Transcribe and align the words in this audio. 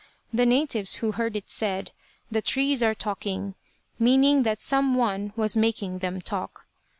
The 0.33 0.47
natives 0.47 0.95
who 0.95 1.11
heard 1.11 1.35
it 1.35 1.47
said, 1.47 1.91
"The 2.31 2.41
trees 2.41 2.81
are 2.81 2.95
talking," 2.95 3.53
meaning 3.99 4.41
that 4.41 4.59
some 4.59 4.95
one 4.95 5.31
was 5.35 5.55
making 5.55 5.99
them 5.99 6.19
talk. 6.19 6.65